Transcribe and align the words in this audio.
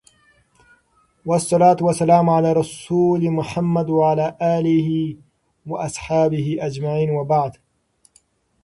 والصلوة 1.25 1.77
والسلام 1.81 2.29
على 2.29 2.53
رسوله 2.53 3.29
محمد 3.29 3.89
وعلى 3.89 4.37
اله 4.41 5.15
واصحابه 5.65 6.57
اجمعين 6.61 7.09
وبعد 7.11 7.57